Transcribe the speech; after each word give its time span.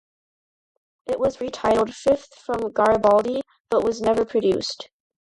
It 1.05 1.19
was 1.19 1.37
retitled 1.37 1.93
"Fifth 1.93 2.33
From 2.33 2.71
Garibaldi" 2.73 3.41
but 3.69 3.83
was 3.83 4.01
never 4.01 4.25
produced. 4.25 4.89